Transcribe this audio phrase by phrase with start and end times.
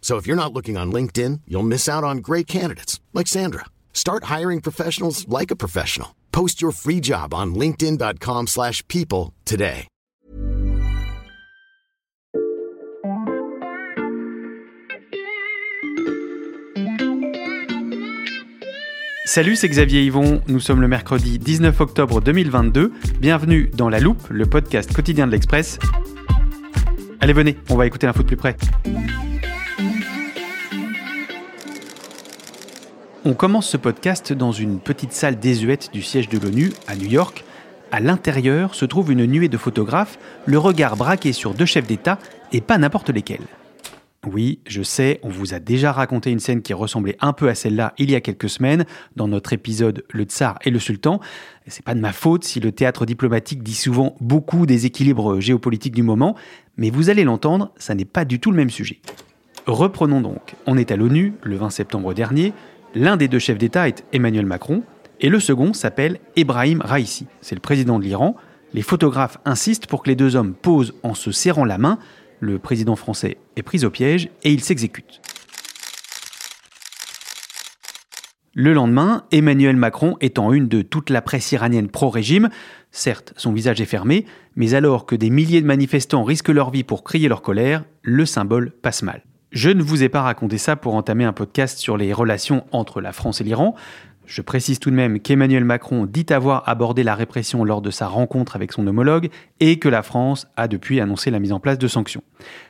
[0.00, 3.66] So if you're not looking on LinkedIn, you'll miss out on great candidates like Sandra.
[3.92, 6.16] Start hiring professionals like a professional.
[6.32, 9.86] Post your free job on linkedin.com/people today.
[19.32, 20.42] Salut, c'est Xavier Yvon.
[20.48, 22.92] Nous sommes le mercredi 19 octobre 2022.
[23.20, 25.78] Bienvenue dans La Loupe, le podcast quotidien de l'Express.
[27.20, 28.56] Allez, venez, on va écouter l'info de plus près.
[33.26, 37.06] On commence ce podcast dans une petite salle désuète du siège de l'ONU à New
[37.06, 37.44] York.
[37.92, 42.18] À l'intérieur se trouve une nuée de photographes, le regard braqué sur deux chefs d'État
[42.52, 43.46] et pas n'importe lesquels.
[44.26, 47.54] Oui, je sais, on vous a déjà raconté une scène qui ressemblait un peu à
[47.54, 51.20] celle-là il y a quelques semaines dans notre épisode Le Tsar et le Sultan.
[51.66, 55.94] C'est pas de ma faute si le théâtre diplomatique dit souvent beaucoup des équilibres géopolitiques
[55.94, 56.36] du moment,
[56.78, 58.98] mais vous allez l'entendre, ça n'est pas du tout le même sujet.
[59.66, 60.54] Reprenons donc.
[60.66, 62.54] On est à l'ONU le 20 septembre dernier.
[62.94, 64.82] L'un des deux chefs d'État est Emmanuel Macron
[65.20, 67.26] et le second s'appelle Ebrahim Raisi.
[67.40, 68.34] C'est le président de l'Iran.
[68.74, 72.00] Les photographes insistent pour que les deux hommes posent en se serrant la main.
[72.40, 75.20] Le président français est pris au piège et il s'exécute.
[78.54, 82.48] Le lendemain, Emmanuel Macron est en une de toute la presse iranienne pro-régime.
[82.90, 84.26] Certes, son visage est fermé,
[84.56, 88.26] mais alors que des milliers de manifestants risquent leur vie pour crier leur colère, le
[88.26, 89.22] symbole passe mal.
[89.50, 93.00] Je ne vous ai pas raconté ça pour entamer un podcast sur les relations entre
[93.00, 93.74] la France et l'Iran.
[94.24, 98.06] Je précise tout de même qu'Emmanuel Macron dit avoir abordé la répression lors de sa
[98.06, 99.28] rencontre avec son homologue
[99.58, 102.22] et que la France a depuis annoncé la mise en place de sanctions.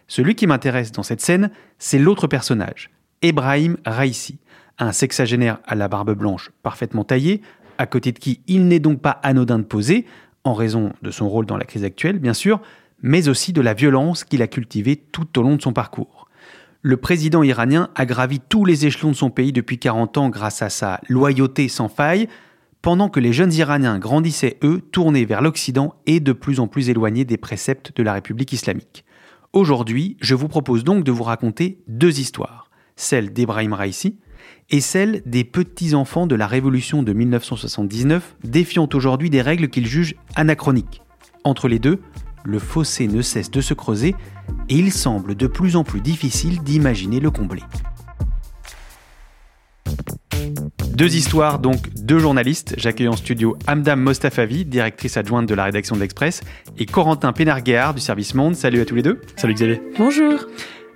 [0.09, 2.89] Celui qui m'intéresse dans cette scène, c'est l'autre personnage,
[3.21, 4.39] Ebrahim Raisi,
[4.79, 7.43] un sexagénaire à la barbe blanche parfaitement taillé,
[7.77, 10.07] à côté de qui il n'est donc pas anodin de poser,
[10.45, 12.63] en raison de son rôle dans la crise actuelle bien sûr,
[13.03, 16.20] mais aussi de la violence qu'il a cultivée tout au long de son parcours
[16.83, 20.63] le président iranien a gravi tous les échelons de son pays depuis 40 ans grâce
[20.63, 22.29] à sa loyauté sans faille,
[22.81, 26.89] pendant que les jeunes Iraniens grandissaient, eux, tournés vers l'Occident et de plus en plus
[26.89, 29.05] éloignés des préceptes de la République islamique.
[29.53, 34.17] Aujourd'hui, je vous propose donc de vous raconter deux histoires, celle d'Ebrahim Raisi
[34.71, 40.15] et celle des petits-enfants de la Révolution de 1979, défiant aujourd'hui des règles qu'ils jugent
[40.35, 41.03] anachroniques.
[41.45, 42.01] Entre les deux,
[42.45, 44.15] le fossé ne cesse de se creuser
[44.69, 47.62] et il semble de plus en plus difficile d'imaginer le combler.
[50.94, 52.75] Deux histoires, donc deux journalistes.
[52.77, 56.43] J'accueille en studio Amdam Mostafavi, directrice adjointe de la rédaction de l'Express,
[56.77, 58.55] et Corentin Pénarguéard du service Monde.
[58.55, 59.21] Salut à tous les deux.
[59.37, 59.81] Salut Xavier.
[59.97, 60.47] Bonjour.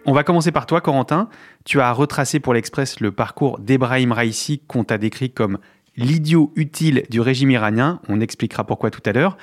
[0.04, 1.30] On va commencer par toi, Corentin.
[1.64, 5.58] Tu as retracé pour l'Express le parcours d'Ebrahim Raisi, qu'on t'a décrit comme
[5.96, 8.00] l'idiot utile du régime iranien.
[8.08, 9.38] On expliquera pourquoi tout à l'heure.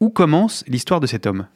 [0.00, 1.46] Où commence l'histoire de cet homme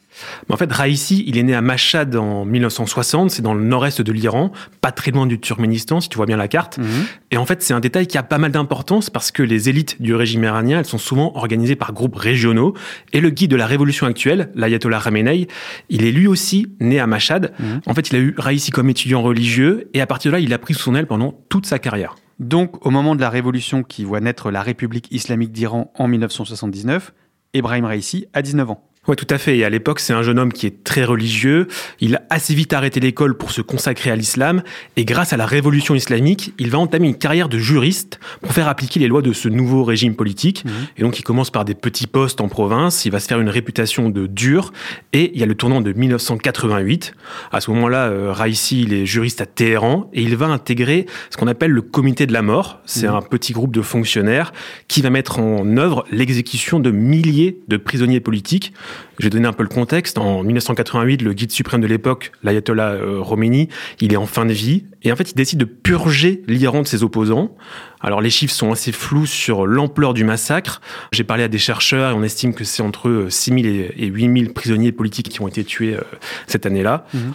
[0.49, 4.12] en fait, Raisi, il est né à Mashhad en 1960, c'est dans le nord-est de
[4.12, 6.78] l'Iran, pas très loin du Turkménistan, si tu vois bien la carte.
[6.78, 6.87] Mhm.
[7.31, 10.00] Et en fait, c'est un détail qui a pas mal d'importance parce que les élites
[10.00, 12.75] du régime iranien, elles sont souvent organisées par groupes régionaux.
[13.12, 15.47] Et le guide de la révolution actuelle, l'ayatollah Khamenei,
[15.88, 17.53] il est lui aussi né à Mashhad.
[17.59, 17.81] Mhm.
[17.87, 20.53] En fait, il a eu Raisi comme étudiant religieux et à partir de là, il
[20.53, 22.16] a pris sous son aile pendant toute sa carrière.
[22.38, 27.12] Donc, au moment de la révolution qui voit naître la République islamique d'Iran en 1979,
[27.59, 28.87] Ebrahim Raisi a 19 ans.
[29.09, 29.57] Ouais, tout à fait.
[29.57, 31.66] Et à l'époque, c'est un jeune homme qui est très religieux.
[32.01, 34.63] Il a assez vite arrêté l'école pour se consacrer à l'islam.
[34.97, 38.69] Et grâce à la révolution islamique, il va entamer une carrière de juriste pour faire
[38.69, 40.65] appliquer les lois de ce nouveau régime politique.
[40.66, 40.72] Mhm.
[40.99, 43.07] Et donc, il commence par des petits postes en province.
[43.07, 44.72] Il va se faire une réputation de dur.
[45.15, 47.15] Et il y a le tournant de 1988.
[47.51, 51.39] À ce moment-là, euh, Raisi, il est juriste à Téhéran et il va intégrer ce
[51.39, 52.81] qu'on appelle le comité de la mort.
[52.84, 53.15] C'est Mhm.
[53.15, 54.53] un petit groupe de fonctionnaires
[54.87, 58.72] qui va mettre en œuvre l'exécution de milliers de prisonniers politiques
[59.18, 60.18] Je vais donner un peu le contexte.
[60.18, 63.68] En 1988, le guide suprême de l'époque, l'ayatollah euh, Khomeini,
[64.00, 66.86] il est en fin de vie et en fait, il décide de purger l'Iran de
[66.86, 67.56] ses opposants.
[68.00, 70.80] Alors les chiffres sont assez flous sur l'ampleur du massacre.
[71.12, 73.66] J'ai parlé à des chercheurs et on estime que c'est entre 6 000
[73.97, 76.00] et 8 000 prisonniers politiques qui ont été tués euh,
[76.47, 77.06] cette année-là.
[77.15, 77.33] Mhm.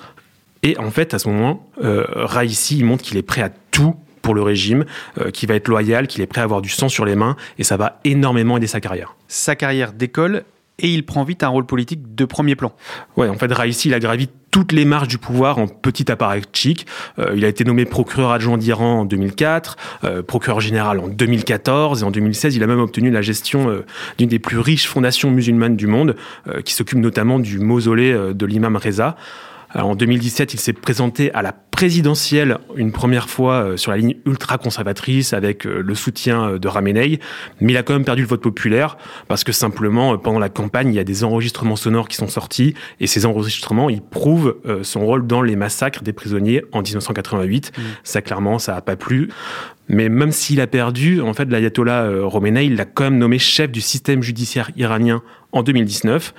[0.63, 3.95] Et en fait, à ce moment, euh, Raisi, il montre qu'il est prêt à tout
[4.21, 4.86] pour le régime,
[5.19, 7.36] euh, qu'il va être loyal, qu'il est prêt à avoir du sang sur les mains,
[7.60, 9.15] et ça va énormément aider sa carrière.
[9.27, 10.45] Sa carrière décolle,
[10.80, 12.74] et il prend vite un rôle politique de premier plan.
[13.16, 16.86] Ouais, en fait, Raisi, il a gravi toutes les marches du pouvoir en petit apparatchik.
[17.20, 22.02] Euh, il a été nommé procureur adjoint d'Iran en 2004, euh, procureur général en 2014,
[22.02, 23.86] et en 2016, il a même obtenu la gestion euh,
[24.18, 26.16] d'une des plus riches fondations musulmanes du monde,
[26.48, 29.16] euh, qui s'occupe notamment du mausolée de l'imam Reza
[29.75, 34.16] en 2017, il s'est présenté à la présidentielle une première fois euh, sur la ligne
[34.25, 37.20] ultra-conservatrice avec euh, le soutien euh, de Ramenei,
[37.60, 38.98] mais il a quand même perdu le vote populaire
[39.28, 42.75] parce que simplement, pendant la campagne, il y a des enregistrements sonores qui sont sortis
[43.00, 47.72] et ces enregistrements, ils prouvent son rôle dans les massacres des prisonniers en 1988.
[47.75, 47.81] Mmh.
[48.04, 49.30] Ça, clairement, ça n'a pas plu.
[49.90, 53.72] Mais même s'il a perdu, en fait, l'ayatollah Khomeini, il l'a quand même nommé chef
[53.72, 55.22] du système judiciaire iranien
[55.53, 56.33] en 2019.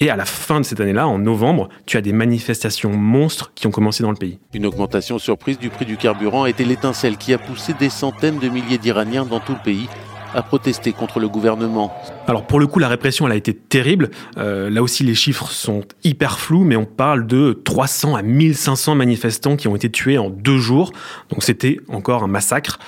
[0.00, 3.66] Et à la fin de cette année-là, en novembre, tu as des manifestations monstres qui
[3.66, 4.38] ont commencé dans le pays.
[4.52, 8.38] Une augmentation surprise du prix du carburant a été l'étincelle qui a poussé des centaines
[8.38, 9.88] de milliers d'Iraniens dans tout le pays
[10.34, 11.94] à protester contre le gouvernement.
[12.26, 14.10] Alors pour le coup, la répression, elle a été terrible.
[14.36, 18.96] Euh, là aussi, les chiffres sont hyper flous, mais on parle de 300 à 1500
[18.96, 20.92] manifestants qui ont été tués en deux jours.
[21.30, 22.78] Donc c'était encore un massacre.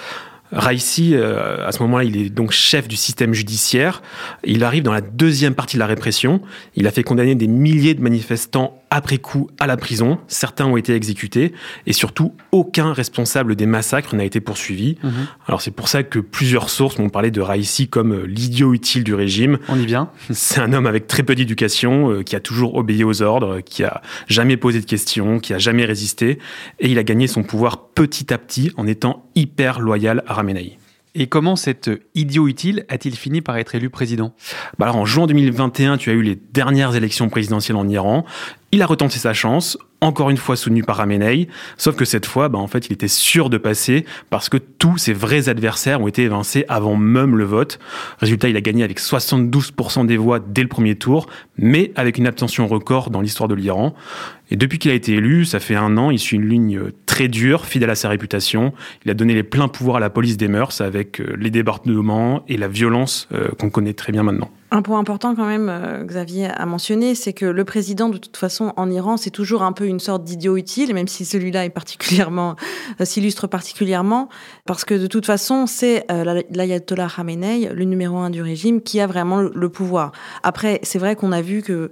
[0.53, 4.03] Raisi, euh, à ce moment-là, il est donc chef du système judiciaire.
[4.45, 6.41] Il arrive dans la deuxième partie de la répression.
[6.75, 10.19] Il a fait condamner des milliers de manifestants après coup à la prison.
[10.29, 11.53] Certains ont été exécutés
[11.87, 14.97] et surtout aucun responsable des massacres n'a été poursuivi.
[15.03, 15.13] Mhm.
[15.47, 19.05] Alors c'est pour ça que plusieurs sources m'ont parlé de Raisi comme euh, l'idiot utile
[19.05, 19.59] du régime.
[19.69, 20.11] On y vient.
[20.31, 23.85] C'est un homme avec très peu d'éducation, euh, qui a toujours obéi aux ordres, qui
[23.85, 26.39] a jamais posé de questions, qui a jamais résisté
[26.79, 30.79] et il a gagné son pouvoir petit à petit en étant hyper loyal à Ramenei.
[31.15, 34.35] Et comment cet idiot utile a-t-il fini par être élu président?
[34.79, 38.25] Bah alors En juin 2021, tu as eu les dernières élections présidentielles en Iran.
[38.71, 41.49] Il a retenté sa chance, encore une fois soutenu par Ramenei,
[41.79, 44.99] sauf que cette fois, bah, en fait, il était sûr de passer parce que tous
[44.99, 47.79] ses vrais adversaires ont été évincés avant même le vote.
[48.19, 52.27] Résultat, il a gagné avec 72% des voix dès le premier tour, mais avec une
[52.27, 53.95] abstention record dans l'histoire de l'Iran.
[54.51, 57.29] Et depuis qu'il a été élu, ça fait un an, il suit une ligne très
[57.29, 58.75] dure, fidèle à sa réputation.
[59.07, 62.45] Il a donné les pleins pouvoirs à la police des mœurs avec euh, les débordements
[62.49, 64.51] et la violence euh, qu'on connaît très bien maintenant.
[64.71, 68.37] Un point important quand même, euh, Xavier a mentionné, c'est que le président, de toute
[68.37, 71.71] façon, en Iran, c'est toujours un peu une sorte d'idiot utile, même si celui-là est
[71.71, 72.55] particulièrement
[73.01, 74.29] euh, s'illustre particulièrement,
[74.67, 79.01] parce que de toute façon, c'est euh, l'ayatollah Khamenei, le numéro un du régime, qui
[79.01, 80.13] a vraiment le pouvoir.
[80.43, 81.91] Après, c'est vrai qu'on a vu que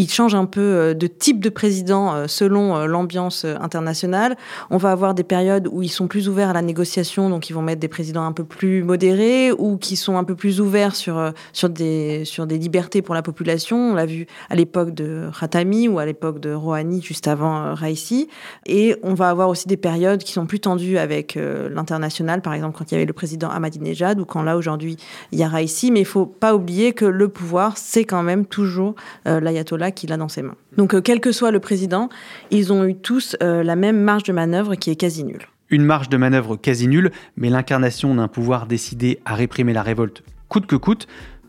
[0.00, 4.36] il change un peu euh, de type de président euh, selon euh, l'ambiance internationale.
[4.70, 7.52] On va avoir des périodes où ils sont plus ouverts à la négociation, donc ils
[7.52, 10.96] vont mettre des présidents un peu plus modérés ou qui sont un peu plus ouverts
[10.96, 13.90] sur sur des sur des libertés pour la population.
[13.90, 18.28] On l'a vu à l'époque de Khatami ou à l'époque de Rouhani juste avant Raisi.
[18.66, 22.78] Et on va avoir aussi des périodes qui sont plus tendues avec l'international, par exemple
[22.78, 24.96] quand il y avait le président Ahmadinejad ou quand là aujourd'hui
[25.32, 25.90] il y a Raisi.
[25.90, 28.94] Mais il faut pas oublier que le pouvoir c'est quand même toujours
[29.26, 30.56] l'ayatollah qu'il a dans ses mains.
[30.76, 32.08] Donc, euh, quel que soit le président,
[32.50, 35.46] ils ont eu tous euh, la même marge de manœuvre qui est quasi nulle.
[35.70, 40.22] Une marge de manœuvre quasi nulle, mais l'incarnation d'un pouvoir décidé à réprimer la révolte
[40.48, 41.06] coûte que coûte.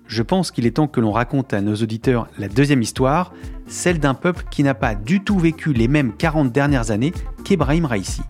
[0.08, 3.34] Je pense qu'il est temps que l'on raconte à nos auditeurs la deuxième histoire,
[3.66, 7.86] celle d'un peuple qui n'a pas du tout vécu les mêmes 40 dernières années qu'Ebrahim
[7.86, 8.22] Raisi.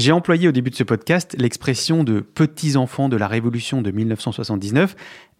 [0.00, 3.90] J'ai employé au début de ce podcast l'expression de petits enfants de la révolution de
[3.90, 4.96] 1979.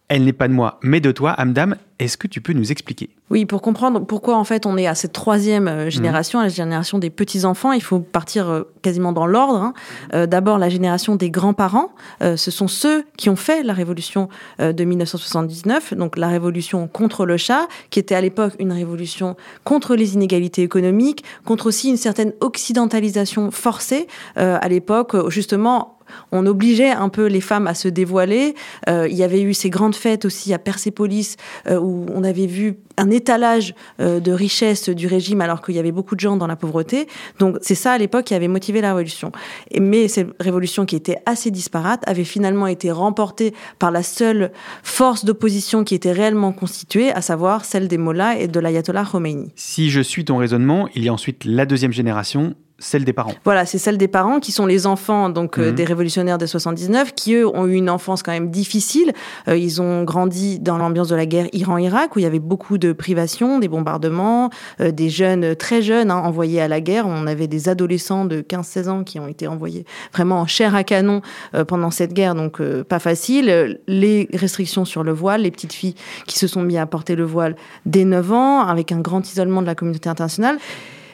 [0.07, 1.77] Elle n'est pas de moi, mais de toi, Amdam.
[2.01, 3.11] Est-ce que tu peux nous expliquer?
[3.31, 6.49] Oui, pour comprendre pourquoi en fait on est à cette troisième euh, génération, à la
[6.49, 9.55] génération des petits-enfants, il faut partir euh, quasiment dans l'ordre.
[9.55, 9.73] Hein.
[10.15, 11.91] Euh, d'abord la génération des grands-parents,
[12.21, 14.29] ce sont ceux qui ont fait la révolution
[14.59, 19.95] de 1979, donc la révolution contre le chat, qui était à l'époque une révolution contre
[19.95, 25.97] les inégalités économiques, contre aussi une certaine occidentalisation forcée à l'époque, justement
[26.33, 28.55] on obligeait un peu les femmes à se dévoiler.
[28.87, 31.37] Il y avait eu ces grandes fêtes aussi à Persépolis
[31.69, 35.91] où on avait vu un étalage euh, de richesse du régime alors qu'il y avait
[35.91, 37.07] beaucoup de gens dans la pauvreté.
[37.39, 39.31] Donc c'est ça à l'époque qui avait motivé la révolution.
[39.79, 44.51] mais cette révolution qui était assez disparate avait finalement été remportée par la seule
[44.83, 49.51] force d'opposition qui était réellement constituée, à savoir celle des mollahs et de l'ayatollah Khomeini.
[49.55, 53.33] Si je suis ton raisonnement, il y a ensuite la deuxième génération, celle des parents.
[53.45, 55.75] Voilà, c'est celle des parents qui sont les enfants donc euh, Mhm.
[55.75, 59.13] des révolutionnaires de 79, qui eux ont eu une enfance quand même difficile.
[59.47, 62.77] Euh, ils ont grandi dans l'ambiance de la guerre Iran-Irak où il y avait beaucoup
[62.77, 67.05] de privations, des bombardements, euh, des jeunes très jeunes hein, envoyés à la guerre.
[67.07, 70.83] On avait des adolescents de 15-16 ans qui ont été envoyés vraiment en chair à
[70.83, 71.21] canon
[71.55, 73.79] euh, pendant cette guerre, donc euh, pas facile.
[73.87, 75.95] Les restrictions sur le voile, les petites filles
[76.27, 79.61] qui se sont mis à porter le voile dès 9 ans, avec un grand isolement
[79.61, 80.57] de la communauté internationale.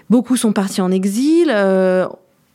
[0.09, 2.07] Beaucoup sont partis en exil, euh,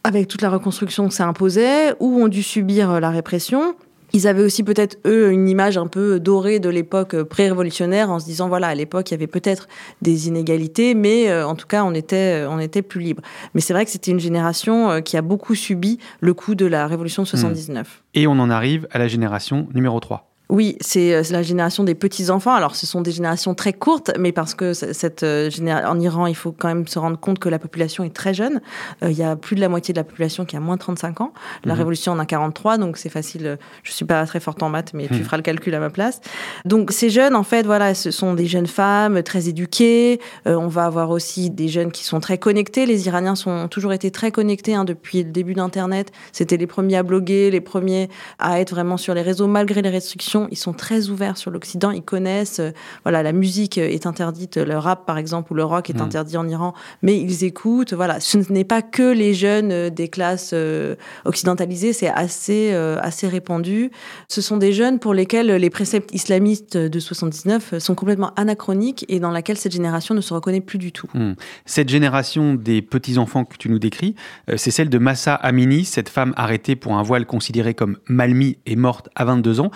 [0.05, 3.75] avec toute la reconstruction que ça imposait, ou ont dû subir euh, la répression.
[4.15, 8.19] Ils avaient aussi peut-être, eux, une image un peu dorée de l'époque euh, pré-révolutionnaire, en
[8.19, 9.69] se disant, voilà, à l'époque, il y avait peut-être
[10.03, 13.23] des inégalités, mais euh, en tout cas, on était, on était plus libre.
[13.55, 16.67] Mais c'est vrai que c'était une génération euh, qui a beaucoup subi le coup de
[16.67, 18.03] la révolution de 79.
[18.15, 20.32] Et on en arrive à la génération numéro 3.
[20.55, 22.53] Oui, c'est euh, c'est la génération des petits-enfants.
[22.53, 25.49] Alors, ce sont des générations très courtes, mais parce que cette euh,
[25.87, 28.61] en Iran, il faut quand même se rendre compte que la population est très jeune.
[29.03, 30.81] Euh, il y a plus de la moitié de la population qui a moins de
[30.81, 31.33] 35 ans.
[31.65, 31.79] La Mhm.
[31.79, 33.57] révolution en a 43, donc c'est facile.
[33.83, 35.23] Je suis pas très forte en maths, mais tu Mhm.
[35.25, 36.21] feras le calcul à ma place.
[36.67, 40.21] Donc, ces jeunes, en fait, voilà, ce sont des jeunes femmes très éduquées.
[40.47, 42.85] Euh, on va avoir aussi des jeunes qui sont très connectés.
[42.85, 46.13] Les Iraniens sont, ont toujours été très connectés hein, depuis le début d'Internet.
[46.31, 49.89] C'était les premiers à bloguer, les premiers à être vraiment sur les réseaux malgré les
[49.89, 50.42] restrictions.
[50.51, 51.91] Ils sont très ouverts sur l'Occident.
[51.91, 52.61] Ils connaissent.
[52.61, 52.71] euh,
[53.05, 56.03] voilà, la musique est interdite, le rap par exemple ou le rock est Mhm.
[56.03, 57.93] interdit en Iran, mais ils écoutent.
[57.93, 60.95] Voilà, ce n'est pas que les jeunes euh, des classes euh,
[61.25, 61.93] occidentalisées.
[61.93, 63.91] C'est assez assez répandu.
[64.29, 69.21] Ce sont des jeunes pour lesquels les préceptes islamistes de 79 sont complètement anachroniques et
[69.21, 71.09] dans laquelle cette génération ne se reconnaît plus du tout.
[71.15, 71.33] Hmm.
[71.67, 74.15] Cette génération des petits-enfants que tu nous décris,
[74.57, 78.59] c'est celle de Massa Amini, cette femme arrêtée pour un voile considéré comme mal mis
[78.67, 79.71] et morte à 22 ans.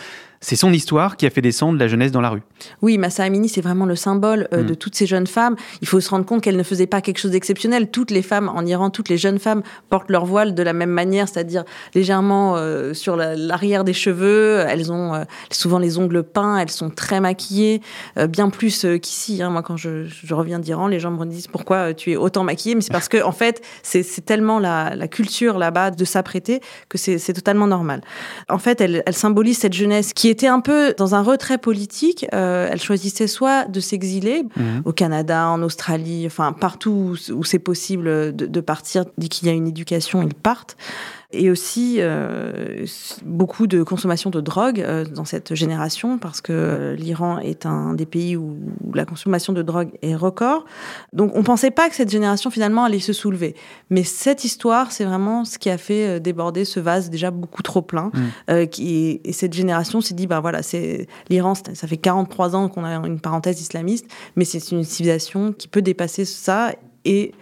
[0.48, 2.40] C'est son histoire qui a fait descendre la jeunesse dans la rue.
[2.80, 4.66] Oui, Massa Amini, c'est vraiment le symbole euh, Mm.
[4.66, 5.56] de toutes ces jeunes femmes.
[5.80, 7.90] Il faut se rendre compte qu'elles ne faisaient pas quelque chose d'exceptionnel.
[7.90, 10.90] Toutes les femmes en Iran, toutes les jeunes femmes portent leur voile de la même
[10.90, 11.64] manière, c'est-à-dire
[11.96, 14.64] légèrement euh, sur la- l'arrière des cheveux.
[14.68, 17.80] Elles ont euh, souvent les ongles peints, elles sont très maquillées,
[18.28, 19.42] bien plus qu'ici.
[19.42, 19.50] hein.
[19.50, 22.76] Moi, quand je, je reviens d'Iran, les gens me disent pourquoi tu es autant maquillée,
[22.76, 26.98] mais c'est parce que en fait, c'est tellement la, la culture là-bas de s'apprêter que
[26.98, 28.00] c'est totalement normal.
[28.48, 32.26] En fait, elle, elle symbolise cette jeunesse qui était un peu dans un retrait politique.
[32.34, 34.44] Euh, elle choisissait soit de s'exiler
[34.84, 39.06] au Canada, en Australie, enfin partout où, où c'est possible de, de partir.
[39.16, 40.76] Dès qu'il y a une éducation, ils partent.
[41.32, 42.86] Et aussi euh,
[43.24, 47.94] beaucoup de consommation de drogue euh, dans cette génération, parce que euh, l'Iran est un
[47.94, 50.64] des pays où, où la consommation de drogue est record.
[51.12, 53.56] Donc on pensait pas que cette génération finalement allait se soulever.
[53.90, 57.62] Mais cette histoire, c'est vraiment ce qui a fait euh, déborder ce vase déjà beaucoup
[57.62, 58.12] trop plein.
[58.48, 58.66] Mm.
[58.66, 62.84] Qui, et cette génération s'est dit, bah voilà, c'est l'Iran, ça fait 43 ans qu'on
[62.84, 64.06] a une parenthèse islamiste,
[64.36, 66.72] mais c'est une civilisation qui peut dépasser ça
[67.04, 67.32] et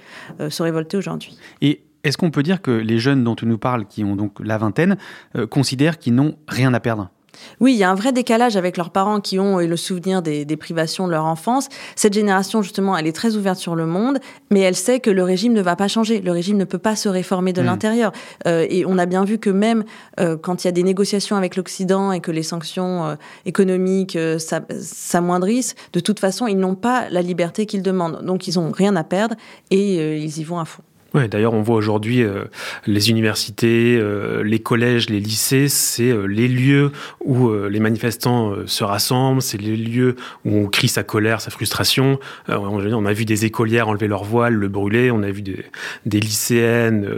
[0.49, 1.37] se révolter aujourd'hui.
[1.61, 4.33] Et est-ce qu'on peut dire que les jeunes dont tu nous parles, qui ont donc
[4.41, 4.97] la vingtaine,
[5.37, 7.11] euh, considèrent qu'ils n'ont rien à perdre?
[7.59, 10.23] Oui, il y a un vrai décalage avec leurs parents qui ont eu le souvenir
[10.23, 11.69] des, des privations de leur enfance.
[11.97, 14.19] Cette génération, justement, elle est très ouverte sur le monde,
[14.53, 16.21] mais elle sait que le régime ne va pas changer.
[16.21, 17.65] Le régime ne peut pas se réformer de Mm.
[17.67, 18.13] l'intérieur.
[18.47, 19.83] Euh, et on a bien vu que même
[20.21, 23.15] euh, quand il y a des négociations avec l'Occident et que les sanctions euh,
[23.47, 28.25] économiques s'a- s'amoindrissent, de toute façon, ils n'ont pas la liberté qu'ils demandent.
[28.25, 29.35] Donc, ils n'ont rien à perdre
[29.73, 30.83] et ils y vont à fond.
[31.15, 32.43] Ouais, d'ailleurs, on voit aujourd'hui euh,
[32.89, 36.91] les universités, euh, les collèges, les lycées, c'est euh, les lieux
[37.25, 41.41] où euh, les manifestants euh, se rassemblent, c'est les lieux où on crie sa colère,
[41.41, 42.19] sa frustration.
[42.49, 45.43] Euh, on, on a vu des écolières enlever leur voile, le brûler, on a vu
[45.43, 45.65] des,
[46.05, 47.09] des lycéennes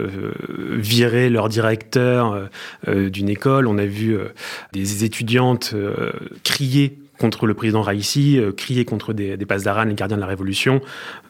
[0.70, 2.48] virer leur directeur
[2.86, 4.16] d'une école, on a vu
[4.72, 5.74] des étudiantes
[6.44, 10.80] crier contre le président Raïssi, euh, crier contre des, des les gardiens de la Révolution.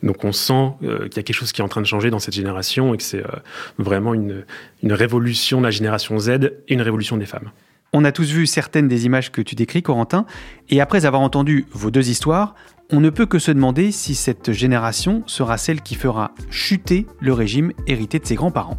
[0.02, 2.10] Donc on sent euh, qu'il y a quelque chose qui est en train de changer
[2.10, 3.38] dans cette génération et que c'est euh,
[3.78, 4.44] vraiment une,
[4.82, 6.28] une révolution de la génération Z
[6.68, 7.50] et une révolution des femmes.
[7.92, 10.26] On a tous vu certaines des images que tu décris, Corentin,
[10.68, 12.54] et après avoir entendu vos deux histoires,
[12.90, 17.32] on ne peut que se demander si cette génération sera celle qui fera chuter le
[17.32, 18.78] régime hérité de ses grands-parents.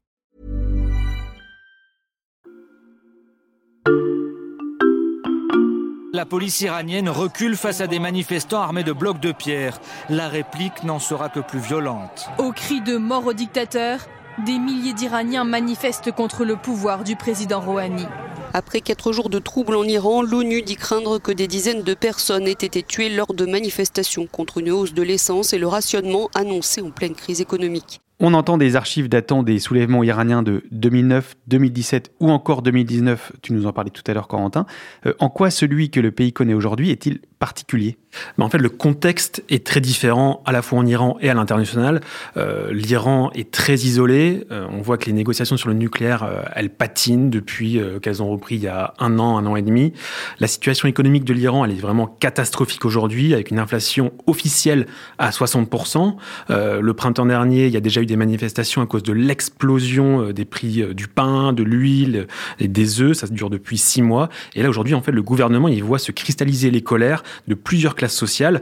[6.13, 9.79] La police iranienne recule face à des manifestants armés de blocs de pierre.
[10.09, 12.27] La réplique n'en sera que plus violente.
[12.37, 13.99] Au cri de mort au dictateur,
[14.45, 18.05] des milliers d'Iraniens manifestent contre le pouvoir du président Rouhani.
[18.53, 22.45] Après quatre jours de troubles en Iran, l'ONU dit craindre que des dizaines de personnes
[22.45, 26.81] aient été tuées lors de manifestations contre une hausse de l'essence et le rationnement annoncé
[26.81, 28.00] en pleine crise économique.
[28.23, 33.51] On entend des archives datant des soulèvements iraniens de 2009, 2017 ou encore 2019, tu
[33.51, 34.67] nous en parlais tout à l'heure Corentin.
[35.07, 37.97] Euh, en quoi celui que le pays connaît aujourd'hui est-il particulier
[38.37, 42.01] En fait, le contexte est très différent à la fois en Iran et à l'international.
[42.37, 44.45] Euh, L'Iran est très isolé.
[44.51, 48.21] Euh, on voit que les négociations sur le nucléaire, euh, elles patinent depuis euh, qu'elles
[48.21, 49.91] ont repris il y a un an, un an et demi.
[50.39, 54.85] La situation économique de l'Iran, elle est vraiment catastrophique aujourd'hui, avec une inflation officielle
[55.17, 56.15] à 60%.
[56.51, 60.31] Euh, le printemps dernier, il y a déjà eu des manifestations à cause de l'explosion
[60.31, 62.27] des prix du pain, de l'huile
[62.59, 63.17] et des œufs.
[63.17, 64.29] Ça dure depuis six mois.
[64.53, 67.95] Et là, aujourd'hui, en fait, le gouvernement, il voit se cristalliser les colères de plusieurs
[67.95, 68.61] classes sociales.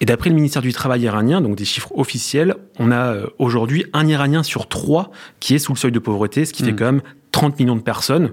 [0.00, 3.84] Et d'après le ministère du Travail iranien, donc des chiffres officiels, on a euh, aujourd'hui
[3.92, 5.10] un Iranien sur trois
[5.40, 6.76] qui est sous le seuil de pauvreté, ce qui fait Mm.
[6.76, 8.32] quand même 30 millions de personnes.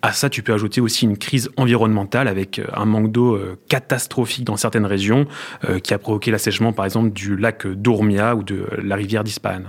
[0.00, 3.58] À ça, tu peux ajouter aussi une crise environnementale avec euh, un manque d'eau euh,
[3.68, 5.26] catastrophique dans certaines régions
[5.68, 9.62] euh, qui a provoqué l'assèchement, par exemple, du lac d'Ourmia ou de la rivière d'Ispahan.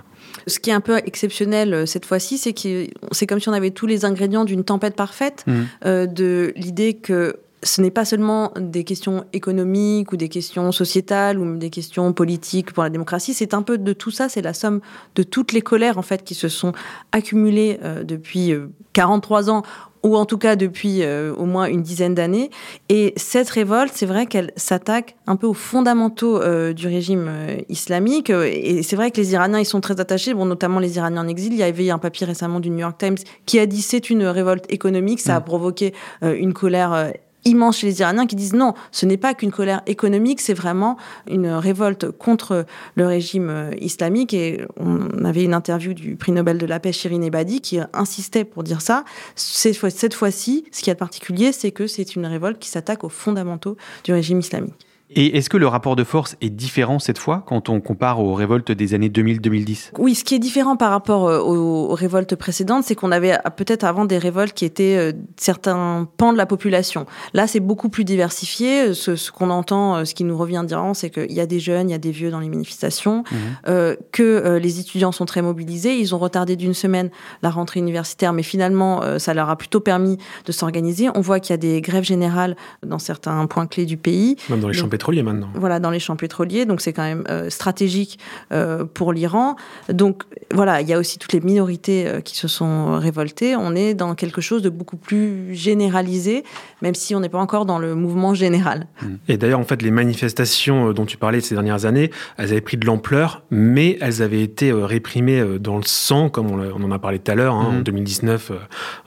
[0.45, 3.71] Ce qui est un peu exceptionnel cette fois-ci, c'est que c'est comme si on avait
[3.71, 5.45] tous les ingrédients d'une tempête parfaite,
[5.85, 11.39] euh, de l'idée que ce n'est pas seulement des questions économiques ou des questions sociétales
[11.39, 14.54] ou des questions politiques pour la démocratie, c'est un peu de tout ça, c'est la
[14.54, 14.82] somme
[15.16, 16.72] de toutes les colères en fait qui se sont
[17.12, 19.63] accumulées euh, depuis euh, 43 ans
[20.04, 22.50] ou en tout cas depuis euh, au moins une dizaine d'années.
[22.88, 27.58] Et cette révolte, c'est vrai qu'elle s'attaque un peu aux fondamentaux euh, du régime euh,
[27.70, 28.30] islamique.
[28.30, 31.22] Euh, Et c'est vrai que les Iraniens, ils sont très attachés, bon, notamment les Iraniens
[31.22, 31.54] en exil.
[31.54, 34.24] Il y avait un papier récemment du New York Times qui a dit c'est une
[34.24, 35.20] révolte économique.
[35.20, 37.12] Ça a provoqué euh, une colère.
[37.46, 40.98] Immense chez les Iraniens qui disent non, ce n'est pas qu'une colère économique, c'est vraiment
[41.29, 42.65] une révolte contre
[42.96, 44.34] le régime euh, islamique.
[44.34, 48.43] Et on avait une interview du prix Nobel de la paix, Shirin Ebadi, qui insistait
[48.43, 49.05] pour dire ça.
[49.36, 53.03] Cette fois- cette fois-ci, ce qui est particulier, c'est que c'est une révolte qui s'attaque
[53.03, 54.74] aux fondamentaux du régime islamique.
[55.12, 58.34] Et est-ce que le rapport de force est différent cette fois quand on compare aux
[58.36, 62.36] révoltes des années 2000-2010 Oui, ce qui est différent par rapport euh, aux, aux révoltes
[62.36, 66.38] précédentes, c'est qu'on avait euh, peut-être avant des révoltes qui étaient euh, certains pans de
[66.38, 67.08] la population.
[67.34, 68.93] Là, c'est beaucoup plus diversifié.
[68.93, 71.60] Ce, ce qu'on entend, euh, ce qui nous revient d'Iran, c'est qu'il y a des
[71.60, 73.24] jeunes, il y a des vieux dans les manifestations,
[73.67, 75.98] euh, que euh, les étudiants sont très mobilisés.
[75.98, 77.10] Ils ont retardé d'une semaine
[77.41, 81.08] la rentrée universitaire, mais finalement, euh, ça leur a plutôt permis de s'organiser.
[81.15, 84.36] On voit qu'il y a des grèves générales dans certains points clés du pays.
[84.50, 85.49] Même dans les champs pétroliers maintenant.
[85.55, 88.19] voilà, dans les champs pétroliers, donc c'est quand même euh, stratégique
[88.51, 89.55] euh, pour l'Iran.
[89.91, 93.55] Donc voilà, il y a aussi toutes les minorités euh, qui se sont révoltées.
[93.55, 96.43] On est dans quelque chose de beaucoup plus généralisé,
[96.81, 98.88] même si on n'est pas encore dans le mouvement général.
[99.27, 102.62] Et d'ailleurs, en fait, les manifestations euh, dont tu parlais ces dernières années, elles avaient
[102.62, 106.83] pris de l'ampleur, mais elles avaient été euh, réprimées euh, dans le sang, comme on,
[106.83, 107.83] en a parlé tout à l'heure, hein, en Mhm.
[107.83, 108.55] 2019, euh,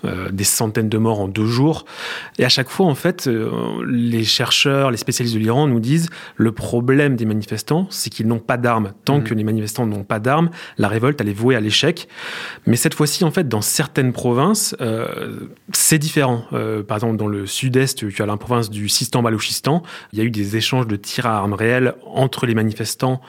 [0.04, 1.84] euh, des centaines de morts en deux jours.
[2.38, 3.28] Et à chaque fois, en fait,
[3.86, 8.38] les chercheurs, les spécialistes de l'Iran nous disent le problème des manifestants, c'est qu'ils n'ont
[8.38, 8.92] pas d'armes.
[9.04, 9.24] Tant Mhm.
[9.24, 12.08] que les manifestants n'ont pas d'armes, la révolte, elle est vouée à l'échec.
[12.66, 15.40] Mais cette fois-ci, en fait, dans certaines provinces, euh,
[15.74, 16.44] c'est différent.
[16.52, 19.82] Euh, par exemple, dans le sud-est, tu as la province du Sistan-Balouchistan.
[20.12, 23.20] Il y a eu des échanges de tirs à armes réelles entre les manifestants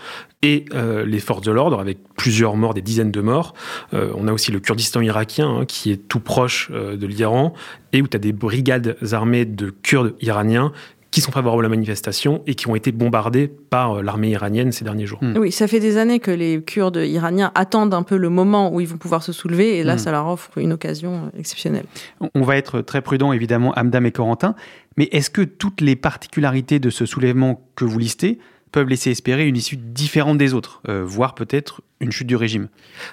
[0.42, 3.54] et euh, les forces de l'ordre, avec plusieurs morts, des dizaines de morts.
[3.94, 7.54] Euh, on a aussi le Kurdistan irakien, hein, qui est tout proche euh, de l'Iran,
[7.94, 10.74] et où tu as des brigades armées de Kurdes iraniens
[11.13, 14.71] qui sont favorables à la manifestation et qui ont été bombardés par euh, l'armée iranienne
[14.71, 15.19] ces derniers jours.
[15.21, 15.38] Mm.
[15.38, 18.82] Oui, ça fait des années que les Kurdes iraniens attendent un peu le moment où
[18.82, 19.99] ils vont pouvoir se soulever, et là, Mm.
[19.99, 21.86] ça leur offre une occasion euh, exceptionnelle.
[22.34, 24.56] On va être très prudent évidemment, Amdam et Corentin,
[24.97, 28.39] mais est-ce que toutes les particularités de ce soulèvement que vous listez
[28.71, 32.68] peuvent laisser espérer une issue différente des autres, euh, voire peut-être une chute du régime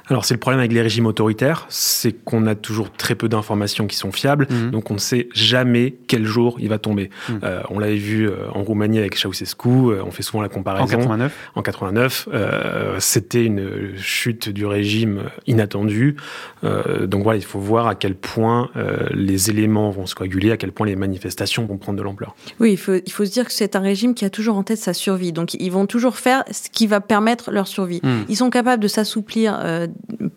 [0.09, 3.87] Alors c'est le problème avec les régimes autoritaires, c'est qu'on a toujours très peu d'informations
[3.87, 4.71] qui sont fiables, Mhm.
[4.71, 7.11] donc on ne sait jamais quel jour il va tomber.
[7.29, 7.41] Mhm.
[7.45, 10.85] Euh, on l'avait vu euh, en Roumanie avec Ceausescu, euh, on fait souvent la comparaison.
[10.85, 16.17] En 89 En 89, euh, c'était une chute du régime inattendue.
[16.65, 20.51] Euh, donc voilà, il faut voir à quel point euh, les éléments vont se coaguler,
[20.53, 22.35] à quel point les manifestations vont prendre de l'ampleur.
[22.59, 24.63] Oui, il faut, il faut se dire que c'est un régime qui a toujours en
[24.63, 25.33] tête sa survie.
[25.33, 28.01] Donc, ils vont toujours faire ce qui va permettre leur survie.
[28.03, 28.23] Mm.
[28.29, 29.87] Ils sont capables de s'assouplir euh,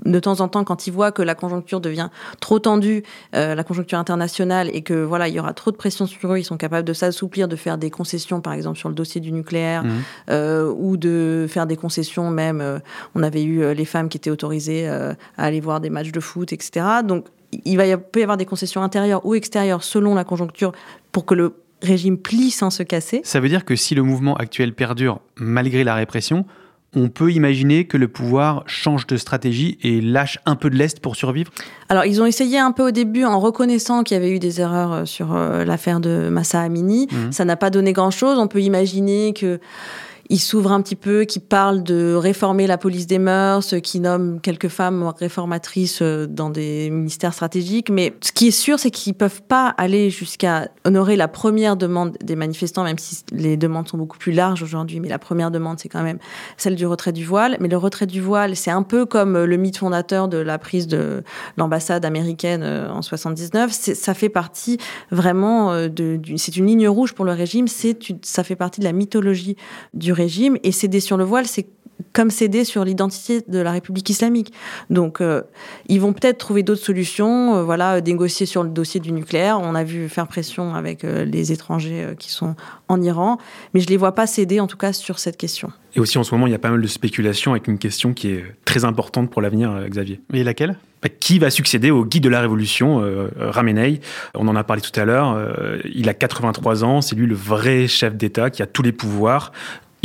[0.06, 3.04] de temps en temps quand ils voient que la conjoncture devient trop tendue,
[3.36, 6.38] euh, la conjoncture internationale, et que voilà, il y aura trop de pression sur eux.
[6.38, 9.32] Ils sont capables de s'assouplir, de faire des concessions, par exemple sur le dossier du
[9.32, 9.92] nucléaire, Mhm.
[10.30, 12.82] euh, ou de faire des concessions même.
[13.16, 16.54] on avait eu les femmes qui étaient autorisées à aller voir des matchs de foot,
[16.54, 16.86] etc.
[17.04, 17.26] Donc,
[17.66, 20.72] il va y, peut y avoir des concessions intérieures ou extérieures selon la conjoncture
[21.12, 23.22] pour que le régime plie sans se casser.
[23.24, 26.46] Ça veut dire que si le mouvement actuel perdure malgré la répression,
[26.96, 31.00] on peut imaginer que le pouvoir change de stratégie et lâche un peu de l'Est
[31.00, 31.52] pour survivre
[31.90, 34.62] Alors, ils ont essayé un peu au début en reconnaissant qu'il y avait eu des
[34.62, 37.08] erreurs euh, sur euh, l'affaire de Massa Amini.
[37.12, 37.32] Mhm.
[37.32, 38.38] Ça n'a pas donné grand-chose.
[38.38, 39.60] On peut imaginer que
[40.30, 44.40] il s'ouvre un petit peu, qui parle de réformer la police des mœurs, qui nomme
[44.42, 47.90] quelques femmes réformatrices euh, dans des ministères stratégiques.
[47.90, 52.18] Mais ce qui est sûr, c'est qu'ils peuvent pas aller jusqu'à honorer la première demande
[52.24, 55.00] des manifestants, même si les demandes sont beaucoup plus larges aujourd'hui.
[55.02, 56.20] Mais la première demande, c'est quand même
[56.58, 57.58] celle du retrait du voile.
[57.60, 60.88] Mais le retrait du voile, c'est un peu comme le mythe fondateur de la prise
[60.88, 61.24] de
[61.58, 63.72] l'ambassade américaine euh, en 79.
[63.74, 64.78] C'est- Ça fait partie
[65.12, 67.66] vraiment euh, de, c'est une ligne rouge pour le régime.
[67.68, 69.58] Ça fait partie de la mythologie
[69.94, 71.68] du régime et céder sur le voile, c'est
[72.12, 74.54] comme céder sur l'identité de la République islamique.
[74.90, 75.42] Donc, euh,
[75.88, 79.60] ils vont peut-être trouver d'autres solutions, euh, voilà, négocier sur le dossier du nucléaire.
[79.62, 82.56] On a vu faire pression avec euh, les étrangers euh, qui sont
[82.88, 83.38] en Iran,
[83.74, 85.72] mais je les vois pas céder, en tout cas, sur cette question.
[85.96, 88.14] Et aussi en ce moment, il y a pas mal de spéculations avec une question
[88.14, 90.20] qui est très importante pour l'avenir, euh, Xavier.
[90.34, 90.78] Et laquelle?
[91.04, 94.02] Bah, Qui va succéder au guide de la révolution, euh, Ramenei?
[94.34, 95.34] On en a parlé tout à l'heure.
[95.38, 98.92] euh, il a 83 ans, c'est lui le vrai chef d'État qui a tous les
[98.92, 99.52] pouvoirs.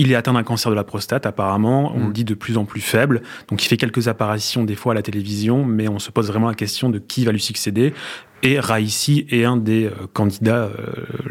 [0.00, 1.92] Il est atteint d'un cancer de la prostate, apparemment.
[1.94, 2.06] On Mm.
[2.06, 3.20] le dit de plus en plus faible.
[3.48, 6.46] Donc, il fait quelques apparitions des fois à la télévision, mais on se pose vraiment
[6.48, 7.92] la question de qui va lui succéder.
[8.42, 10.70] Et Raisi est un des euh, candidats euh,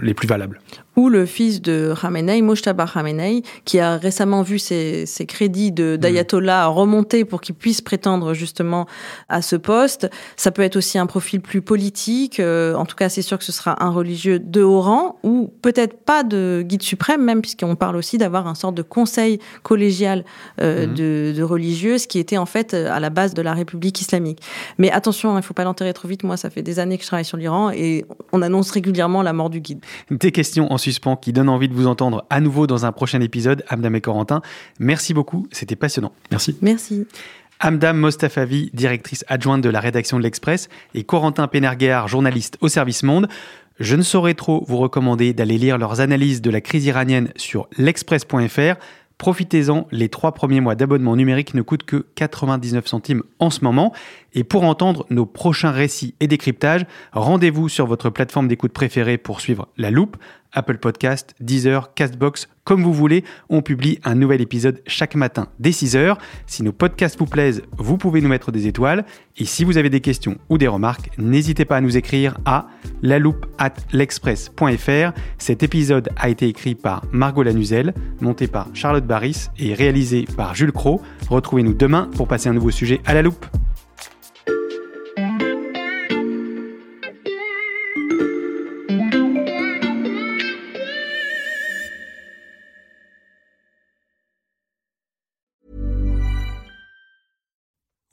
[0.02, 0.60] les plus valables.
[0.98, 5.96] ou le fils de Khamenei, Mojtaba Khamenei, qui a récemment vu ses, ses crédits de-
[5.96, 8.88] d'ayatollah remonter pour qu'il puisse prétendre justement
[9.30, 10.10] à ce poste.
[10.38, 12.40] Ça peut être aussi un profil plus politique.
[12.40, 15.54] euh, en tout cas, c'est sûr que ce sera un religieux de haut rang, ou
[15.62, 20.26] peut-être pas de guide suprême, même puisqu'on parle aussi d'avoir un sorte de conseil collégial
[20.62, 20.94] euh, Mhm.
[20.96, 24.40] de, de religieux, ce qui était en fait à la base de la République islamique.
[24.80, 26.24] Mais attention, il ne faut pas l'enterrer trop vite.
[26.24, 29.34] Moi, ça fait des années que je travaille sur l'Iran et on annonce régulièrement la
[29.34, 29.80] mort du guide.
[30.12, 33.22] Des questions en suspens qui donnent envie de vous entendre à nouveau dans un prochain
[33.22, 33.64] épisode.
[33.70, 34.42] Amdam et Corentin,
[34.80, 36.12] merci beaucoup, c'était passionnant.
[36.32, 36.58] Merci.
[36.62, 37.08] Merci.
[37.60, 43.04] Amdam Mostafavi, directrice adjointe de la rédaction de l'Express, et Corentin Pénerguer, journaliste au service
[43.04, 43.28] Monde.
[43.80, 47.68] Je ne saurais trop vous recommander d'aller lire leurs analyses de la crise iranienne sur
[47.78, 48.76] l'express.fr.
[49.18, 53.92] Profitez-en, les trois premiers mois d'abonnement numérique ne coûtent que 99 centimes en ce moment.
[54.34, 59.42] Et pour entendre nos prochains récits et décryptages, rendez-vous sur votre plateforme d'écoute préférée pour
[59.42, 60.18] suivre La Loupe,
[60.54, 63.24] Apple Podcast, Deezer, Castbox, comme vous voulez.
[63.50, 66.18] On publie un nouvel épisode chaque matin dès 6h.
[66.46, 69.06] Si nos podcasts vous plaisent, vous pouvez nous mettre des étoiles.
[69.38, 72.68] Et si vous avez des questions ou des remarques, n'hésitez pas à nous écrire à
[73.94, 75.12] l'express.fr.
[75.38, 80.56] Cet épisode a été écrit par Margot Lanuzel, monté par Charlotte Barris et réalisé par
[80.56, 81.02] Jules Cro.
[81.30, 83.46] Retrouvez-nous demain pour passer un nouveau sujet à la loupe.